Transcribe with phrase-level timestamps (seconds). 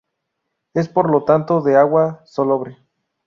[0.73, 2.75] Es por lo tanto de agua salobre.